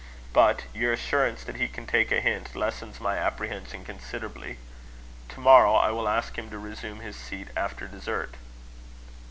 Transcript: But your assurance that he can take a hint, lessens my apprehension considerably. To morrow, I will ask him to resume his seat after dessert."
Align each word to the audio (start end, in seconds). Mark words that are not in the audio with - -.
But 0.33 0.63
your 0.73 0.91
assurance 0.93 1.43
that 1.43 1.57
he 1.57 1.67
can 1.67 1.85
take 1.85 2.11
a 2.11 2.21
hint, 2.21 2.55
lessens 2.55 2.99
my 2.99 3.17
apprehension 3.17 3.85
considerably. 3.85 4.57
To 5.29 5.39
morrow, 5.39 5.75
I 5.75 5.91
will 5.91 6.09
ask 6.09 6.39
him 6.39 6.49
to 6.49 6.57
resume 6.57 7.01
his 7.01 7.15
seat 7.15 7.49
after 7.55 7.87
dessert." 7.87 8.33